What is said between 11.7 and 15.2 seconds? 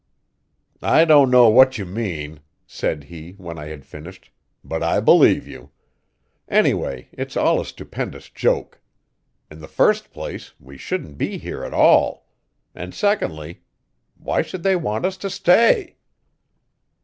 all. And, secondly, why should they want us